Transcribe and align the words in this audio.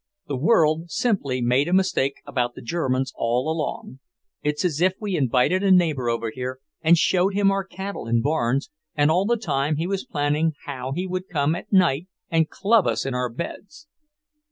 The 0.27 0.35
world 0.35 0.89
simply 0.89 1.43
made 1.43 1.67
a 1.67 1.73
mistake 1.73 2.23
about 2.25 2.55
the 2.55 2.61
Germans 2.63 3.13
all 3.15 3.51
along. 3.51 3.99
It's 4.41 4.65
as 4.65 4.81
if 4.81 4.93
we 4.99 5.15
invited 5.15 5.61
a 5.61 5.69
neighbour 5.69 6.09
over 6.09 6.31
here 6.31 6.57
and 6.81 6.97
showed 6.97 7.35
him 7.35 7.51
our 7.51 7.63
cattle 7.63 8.07
and 8.07 8.23
barns, 8.23 8.71
and 8.95 9.11
all 9.11 9.25
the 9.27 9.37
time 9.37 9.75
he 9.75 9.85
was 9.85 10.03
planning 10.03 10.53
how 10.65 10.91
he 10.93 11.05
would 11.05 11.29
come 11.29 11.53
at 11.53 11.71
night 11.71 12.07
and 12.31 12.49
club 12.49 12.87
us 12.87 13.05
in 13.05 13.13
our 13.13 13.29
beds." 13.29 13.87